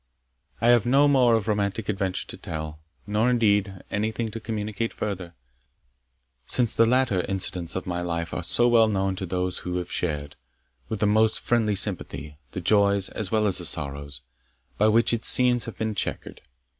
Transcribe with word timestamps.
I 0.61 0.69
have 0.69 0.87
no 0.87 1.07
more 1.07 1.35
of 1.35 1.47
romantic 1.47 1.87
adventure 1.87 2.25
to 2.29 2.35
tell, 2.35 2.79
nor, 3.05 3.29
indeed, 3.29 3.83
anything 3.91 4.31
to 4.31 4.39
communicate 4.39 4.91
farther, 4.93 5.35
since 6.47 6.75
the 6.75 6.87
latter 6.87 7.21
incidents 7.29 7.75
of 7.75 7.85
my 7.85 8.01
life 8.01 8.33
are 8.33 8.41
so 8.41 8.67
well 8.67 8.87
known 8.87 9.15
to 9.17 9.27
one 9.27 9.51
who 9.61 9.77
has 9.77 9.91
shared, 9.91 10.35
with 10.89 11.01
the 11.01 11.05
most 11.05 11.39
friendly 11.39 11.75
sympathy, 11.75 12.39
the 12.53 12.61
joys, 12.61 13.09
as 13.09 13.29
well 13.31 13.45
as 13.45 13.59
the 13.59 13.65
sorrows, 13.65 14.21
by 14.75 14.87
which 14.87 15.13
its 15.13 15.27
scenes 15.27 15.65
have 15.65 15.77
been 15.77 15.93
chequered. 15.93 16.41